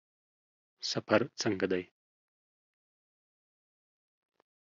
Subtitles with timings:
[0.91, 1.83] سفر څنګه دی؟